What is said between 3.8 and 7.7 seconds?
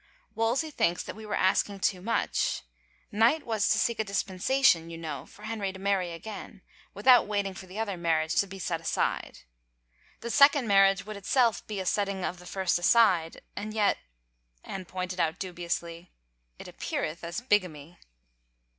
a dispensation, you know, for Henry to marry again, without waiting for